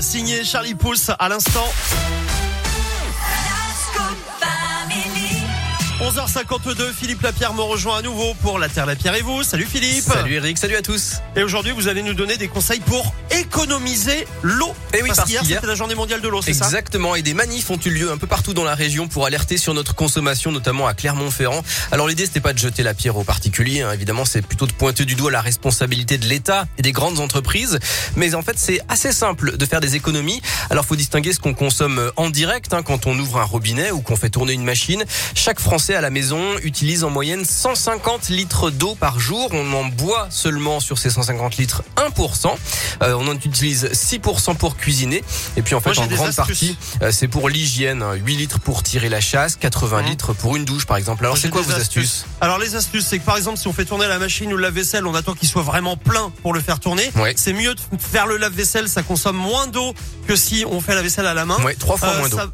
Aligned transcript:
signé 0.00 0.44
Charlie 0.44 0.74
Pouce 0.74 1.10
à 1.18 1.28
l'instant. 1.28 1.66
11h52, 6.06 6.92
Philippe 6.92 7.22
Lapierre 7.22 7.52
me 7.52 7.62
rejoint 7.62 7.98
à 7.98 8.02
nouveau 8.02 8.32
pour 8.40 8.60
La 8.60 8.68
Terre, 8.68 8.86
la 8.86 8.94
Pierre 8.94 9.16
et 9.16 9.22
vous. 9.22 9.42
Salut 9.42 9.66
Philippe. 9.66 10.04
Salut 10.04 10.34
Eric, 10.34 10.56
salut 10.56 10.76
à 10.76 10.82
tous. 10.82 11.14
Et 11.34 11.42
aujourd'hui, 11.42 11.72
vous 11.72 11.88
allez 11.88 12.04
nous 12.04 12.14
donner 12.14 12.36
des 12.36 12.46
conseils 12.46 12.78
pour 12.78 13.12
économiser 13.32 14.24
l'eau. 14.42 14.72
Et 14.94 14.98
Eh 14.98 15.02
oui, 15.02 15.08
parce, 15.08 15.18
parce 15.18 15.30
qu'hier, 15.30 15.42
c'était 15.44 15.66
la 15.66 15.74
journée 15.74 15.96
mondiale 15.96 16.20
de 16.20 16.28
l'eau, 16.28 16.42
c'est 16.42 16.52
ça 16.52 16.66
Exactement, 16.66 17.16
et 17.16 17.22
des 17.22 17.34
manifs 17.34 17.68
ont 17.70 17.78
eu 17.84 17.90
lieu 17.90 18.12
un 18.12 18.18
peu 18.18 18.28
partout 18.28 18.54
dans 18.54 18.62
la 18.62 18.76
région 18.76 19.08
pour 19.08 19.26
alerter 19.26 19.56
sur 19.56 19.74
notre 19.74 19.96
consommation, 19.96 20.52
notamment 20.52 20.86
à 20.86 20.94
Clermont-Ferrand. 20.94 21.64
Alors 21.90 22.06
l'idée, 22.06 22.24
c'était 22.26 22.38
pas 22.38 22.52
de 22.52 22.58
jeter 22.58 22.84
la 22.84 22.94
pierre 22.94 23.16
aux 23.16 23.24
particuliers, 23.24 23.82
hein, 23.82 23.90
évidemment, 23.90 24.24
c'est 24.24 24.42
plutôt 24.42 24.68
de 24.68 24.72
pointer 24.72 25.06
du 25.06 25.16
doigt 25.16 25.32
la 25.32 25.40
responsabilité 25.40 26.18
de 26.18 26.26
l'État 26.26 26.68
et 26.78 26.82
des 26.82 26.92
grandes 26.92 27.18
entreprises. 27.18 27.80
Mais 28.14 28.36
en 28.36 28.42
fait, 28.42 28.60
c'est 28.60 28.80
assez 28.88 29.10
simple 29.10 29.56
de 29.56 29.66
faire 29.66 29.80
des 29.80 29.96
économies. 29.96 30.40
Alors 30.70 30.84
faut 30.84 30.94
distinguer 30.94 31.32
ce 31.32 31.40
qu'on 31.40 31.54
consomme 31.54 32.12
en 32.14 32.30
direct, 32.30 32.74
hein, 32.74 32.84
quand 32.84 33.06
on 33.06 33.18
ouvre 33.18 33.38
un 33.38 33.44
robinet 33.44 33.90
ou 33.90 34.02
qu'on 34.02 34.14
fait 34.14 34.30
tourner 34.30 34.52
une 34.52 34.64
machine. 34.64 35.04
Chaque 35.34 35.58
Français 35.58 35.95
à 35.96 36.00
la 36.00 36.10
maison 36.10 36.58
utilise 36.62 37.02
en 37.04 37.10
moyenne 37.10 37.44
150 37.44 38.28
litres 38.28 38.70
d'eau 38.70 38.94
par 38.94 39.18
jour. 39.18 39.48
On 39.52 39.72
en 39.72 39.84
boit 39.84 40.28
seulement 40.30 40.78
sur 40.80 40.98
ces 40.98 41.10
150 41.10 41.56
litres 41.56 41.82
1%. 41.96 42.56
Euh, 43.02 43.14
on 43.18 43.26
en 43.28 43.34
utilise 43.34 43.86
6% 43.92 44.54
pour 44.56 44.76
cuisiner. 44.76 45.24
Et 45.56 45.62
puis 45.62 45.74
en 45.74 45.80
fait, 45.80 45.94
Moi, 45.94 46.04
en 46.04 46.06
grande 46.06 46.34
partie, 46.34 46.76
euh, 47.02 47.10
c'est 47.12 47.28
pour 47.28 47.48
l'hygiène. 47.48 48.02
hein. 48.02 48.14
8 48.14 48.36
litres 48.36 48.60
pour 48.60 48.82
tirer 48.82 49.08
la 49.08 49.20
chasse, 49.20 49.56
80 49.56 50.02
Mhm. 50.02 50.08
litres 50.08 50.32
pour 50.34 50.56
une 50.56 50.64
douche, 50.64 50.86
par 50.86 50.96
exemple. 50.96 51.24
Alors 51.24 51.36
c'est 51.38 51.48
quoi 51.50 51.62
vos 51.62 51.72
astuces? 51.72 52.26
Alors 52.40 52.58
les 52.58 52.76
astuces, 52.76 53.06
c'est 53.06 53.18
que 53.18 53.24
par 53.24 53.36
exemple, 53.36 53.58
si 53.58 53.66
on 53.68 53.72
fait 53.72 53.84
tourner 53.84 54.06
la 54.06 54.18
machine 54.18 54.52
ou 54.52 54.56
le 54.56 54.62
lave-vaisselle, 54.62 55.06
on 55.06 55.14
attend 55.14 55.34
qu'il 55.34 55.48
soit 55.48 55.62
vraiment 55.62 55.96
plein 55.96 56.30
pour 56.42 56.52
le 56.52 56.60
faire 56.60 56.78
tourner. 56.80 57.10
Ouais. 57.16 57.34
C'est 57.36 57.52
mieux 57.52 57.74
de 57.74 57.80
faire 57.98 58.26
le 58.26 58.36
lave-vaisselle, 58.36 58.88
ça 58.88 59.02
consomme 59.02 59.36
moins 59.36 59.66
d'eau 59.66 59.94
que 60.26 60.36
si 60.36 60.64
on 60.70 60.80
fait 60.80 60.94
la 60.94 61.02
vaisselle 61.02 61.26
à 61.26 61.34
la 61.34 61.44
main. 61.44 61.56
Ouais, 61.64 61.74
trois 61.74 61.96
fois 61.96 62.08
Euh, 62.10 62.18
moins 62.18 62.28
d'eau. 62.28 62.36
ça, 62.36 62.46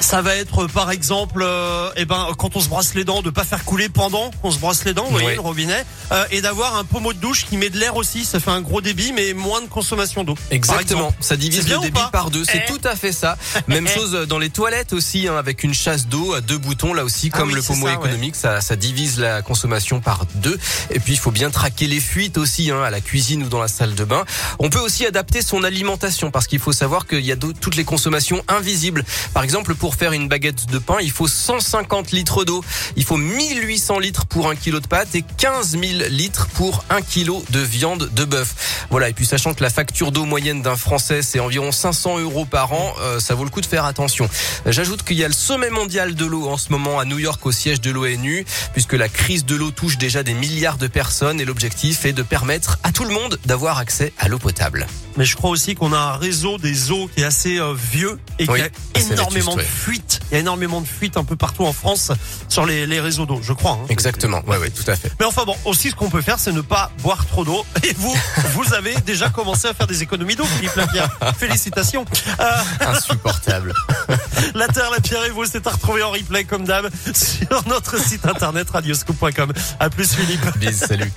ça 0.00 0.22
va 0.22 0.34
être 0.36 0.66
par 0.66 0.90
exemple, 0.90 1.42
euh, 1.42 1.90
eh 1.96 2.04
ben 2.04 2.28
quand 2.38 2.56
on 2.56 2.60
se 2.60 2.68
brosse 2.68 2.94
les 2.94 3.04
dents, 3.04 3.22
de 3.22 3.30
pas 3.30 3.44
faire 3.44 3.64
couler 3.64 3.88
pendant 3.88 4.30
qu'on 4.42 4.50
se 4.50 4.58
brosse 4.58 4.84
les 4.84 4.94
dents, 4.94 5.04
vous 5.04 5.10
voyez 5.12 5.26
Ouais. 5.28 5.34
le 5.34 5.40
robinet, 5.40 5.84
euh, 6.12 6.24
et 6.30 6.40
d'avoir 6.40 6.76
un 6.76 6.84
pommeau 6.84 7.12
de 7.12 7.18
douche 7.18 7.46
qui 7.46 7.56
met 7.56 7.70
de 7.70 7.78
l'air 7.78 7.96
aussi. 7.96 8.24
Ça 8.24 8.40
fait 8.40 8.50
un 8.50 8.60
gros 8.62 8.80
débit, 8.80 9.12
mais 9.12 9.34
moins 9.34 9.60
de 9.60 9.66
consommation 9.68 10.24
d'eau. 10.24 10.34
Exactement, 10.50 11.12
ça 11.20 11.36
divise 11.36 11.68
le 11.68 11.78
débit 11.78 12.00
par 12.12 12.30
deux, 12.30 12.44
c'est 12.44 12.64
Eh. 12.66 12.72
tout 12.72 12.80
à 12.84 12.96
fait 12.96 13.12
ça. 13.12 13.36
Même 13.68 13.86
chose 13.86 14.12
dans 14.28 14.38
les 14.38 14.50
toilettes 14.50 14.92
aussi, 14.92 15.28
hein, 15.28 15.36
avec 15.36 15.62
une 15.62 15.74
chasse 15.74 16.06
d'eau 16.06 16.32
à 16.34 16.40
deux 16.40 16.58
boutons, 16.58 16.94
là 16.94 17.04
aussi, 17.04 17.30
Ah 17.32 17.38
comme 17.38 17.48
oui, 17.50 17.54
le 17.54 17.62
pommeau 17.62 17.86
ça, 17.86 17.92
ouais. 17.92 17.98
économique, 17.98 18.36
ça, 18.36 18.60
ça 18.60 18.76
divise 18.76 19.18
la 19.20 19.42
consommation 19.42 20.00
par 20.00 20.24
deux. 20.36 20.58
Et 20.90 20.98
puis 21.00 21.12
il 21.12 21.18
faut 21.18 21.30
bien 21.30 21.50
traquer 21.50 21.86
les 21.86 22.00
fuites 22.00 22.38
aussi, 22.38 22.70
hein, 22.70 22.82
à 22.82 22.90
la 22.90 23.00
cuisine 23.00 23.42
ou 23.44 23.48
dans 23.48 23.60
la 23.60 23.68
salle 23.68 23.94
de 23.94 24.04
bain. 24.04 24.24
On 24.58 24.70
peut 24.70 24.78
aussi 24.80 25.04
adapter 25.06 25.42
son 25.42 25.62
alimentation, 25.62 26.30
parce 26.30 26.46
qu'il 26.46 26.58
faut 26.58 26.72
savoir 26.72 27.06
qu'il 27.06 27.24
y 27.24 27.32
a 27.32 27.36
d'autres- 27.36 27.60
toutes 27.60 27.76
les 27.76 27.84
consommations 27.84 28.42
invisibles. 28.48 29.04
Par 29.34 29.42
exemple, 29.42 29.74
pour 29.74 29.89
faire 29.94 30.12
une 30.12 30.28
baguette 30.28 30.66
de 30.66 30.78
pain, 30.78 30.96
il 31.00 31.10
faut 31.10 31.28
150 31.28 32.12
litres 32.12 32.44
d'eau, 32.44 32.64
il 32.96 33.04
faut 33.04 33.16
1800 33.16 33.98
litres 33.98 34.26
pour 34.26 34.48
un 34.48 34.56
kilo 34.56 34.80
de 34.80 34.86
pâtes 34.86 35.14
et 35.14 35.24
15 35.36 35.78
000 35.78 35.82
litres 36.10 36.48
pour 36.48 36.84
un 36.90 37.02
kilo 37.02 37.44
de 37.50 37.60
viande 37.60 38.10
de 38.12 38.24
bœuf. 38.24 38.86
Voilà, 38.90 39.08
et 39.08 39.12
puis 39.12 39.26
sachant 39.26 39.54
que 39.54 39.62
la 39.62 39.70
facture 39.70 40.12
d'eau 40.12 40.24
moyenne 40.24 40.62
d'un 40.62 40.76
Français, 40.76 41.22
c'est 41.22 41.40
environ 41.40 41.72
500 41.72 42.18
euros 42.18 42.44
par 42.44 42.72
an, 42.72 42.94
euh, 43.00 43.20
ça 43.20 43.34
vaut 43.34 43.44
le 43.44 43.50
coup 43.50 43.60
de 43.60 43.66
faire 43.66 43.84
attention. 43.84 44.28
J'ajoute 44.66 45.02
qu'il 45.02 45.16
y 45.16 45.24
a 45.24 45.28
le 45.28 45.34
sommet 45.34 45.70
mondial 45.70 46.14
de 46.14 46.24
l'eau 46.24 46.48
en 46.48 46.56
ce 46.56 46.70
moment 46.70 46.98
à 46.98 47.04
New 47.04 47.18
York 47.18 47.44
au 47.46 47.52
siège 47.52 47.80
de 47.80 47.90
l'ONU, 47.90 48.44
puisque 48.72 48.94
la 48.94 49.08
crise 49.08 49.44
de 49.44 49.56
l'eau 49.56 49.70
touche 49.70 49.98
déjà 49.98 50.22
des 50.22 50.34
milliards 50.34 50.78
de 50.78 50.86
personnes 50.86 51.40
et 51.40 51.44
l'objectif 51.44 52.04
est 52.04 52.12
de 52.12 52.22
permettre 52.22 52.78
à 52.82 52.92
tout 52.92 53.04
le 53.04 53.12
monde 53.12 53.38
d'avoir 53.44 53.78
accès 53.78 54.12
à 54.18 54.28
l'eau 54.28 54.38
potable. 54.38 54.86
Mais 55.16 55.24
je 55.24 55.36
crois 55.36 55.50
aussi 55.50 55.74
qu'on 55.74 55.92
a 55.92 55.98
un 55.98 56.16
réseau 56.16 56.58
des 56.58 56.90
eaux 56.90 57.08
qui 57.14 57.22
est 57.22 57.24
assez 57.24 57.58
euh, 57.58 57.74
vieux 57.74 58.18
et 58.38 58.48
Oui, 58.48 58.60
qui 58.60 59.00
a 59.00 59.12
énormément 59.12 59.56
de. 59.56 59.62
Fuites. 59.80 60.20
Il 60.30 60.34
y 60.34 60.36
a 60.36 60.40
énormément 60.40 60.80
de 60.80 60.86
fuites 60.86 61.16
un 61.16 61.24
peu 61.24 61.36
partout 61.36 61.64
en 61.64 61.72
France 61.72 62.12
sur 62.48 62.66
les, 62.66 62.86
les 62.86 63.00
réseaux 63.00 63.26
d'eau, 63.26 63.40
je 63.42 63.52
crois. 63.52 63.72
hein. 63.82 63.86
Exactement, 63.88 64.42
ouais, 64.46 64.58
ouais, 64.58 64.70
tout 64.70 64.88
à 64.90 64.96
fait. 64.96 65.10
Mais 65.18 65.26
enfin 65.26 65.44
bon, 65.44 65.56
aussi 65.64 65.90
ce 65.90 65.94
qu'on 65.94 66.10
peut 66.10 66.22
faire, 66.22 66.38
c'est 66.38 66.52
ne 66.52 66.60
pas 66.60 66.90
boire 67.02 67.24
trop 67.26 67.44
d'eau. 67.44 67.64
Et 67.82 67.94
vous, 67.96 68.14
vous 68.54 68.74
avez 68.74 68.94
déjà 69.06 69.28
commencé 69.30 69.66
à 69.68 69.74
faire 69.74 69.86
des 69.86 70.02
économies 70.02 70.36
d'eau, 70.36 70.44
Philippe 70.44 70.74
Lapierre. 70.76 71.08
Félicitations. 71.38 72.04
Euh, 72.40 72.44
Insupportable. 72.86 73.72
la 74.54 74.68
Terre, 74.68 74.90
la 74.90 75.00
Pierre 75.00 75.24
et 75.24 75.30
vous, 75.30 75.44
c'est 75.44 75.66
à 75.66 75.70
retrouver 75.70 76.02
en 76.02 76.10
replay 76.10 76.44
comme 76.44 76.64
d'hab 76.64 76.88
sur 77.14 77.66
notre 77.68 77.98
site 78.00 78.26
internet 78.26 78.68
radioscoop.com. 78.70 79.52
À 79.78 79.88
plus 79.90 80.14
Philippe. 80.14 80.44
Bis, 80.58 80.76
salut. 80.76 81.08